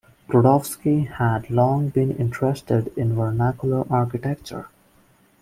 Rudofsky 0.29 1.05
had 1.07 1.51
long 1.51 1.89
been 1.89 2.09
interested 2.11 2.87
in 2.97 3.13
vernacular 3.13 3.85
architecture. 3.93 4.67